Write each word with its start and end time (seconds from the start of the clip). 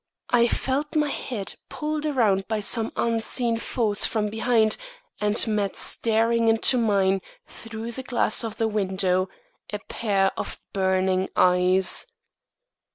I 0.31 0.47
felt 0.47 0.95
my 0.95 1.11
head 1.11 1.53
pulled 1.69 2.07
around 2.07 2.47
by 2.47 2.59
some 2.59 2.91
unseen 2.95 3.57
force 3.59 4.03
from 4.03 4.29
behind, 4.31 4.75
and 5.19 5.45
met 5.45 5.75
staring 5.75 6.47
into 6.47 6.75
mine 6.79 7.21
through 7.45 7.91
the 7.91 8.01
glass 8.01 8.43
of 8.43 8.57
the 8.57 8.67
window 8.67 9.29
a 9.71 9.77
pair 9.77 10.31
of 10.39 10.59
burning 10.73 11.29
eyes. 11.35 12.07